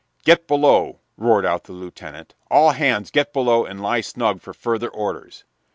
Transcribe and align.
"Get 0.25 0.47
below!" 0.47 0.97
roared 1.15 1.45
out 1.45 1.65
the 1.65 1.73
lieutenant. 1.73 2.33
"All 2.49 2.71
hands 2.71 3.11
get 3.11 3.31
below 3.31 3.65
and 3.65 3.79
lie 3.83 4.01
snug 4.01 4.41
for 4.41 4.51
further 4.51 4.89
orders!" 4.89 5.43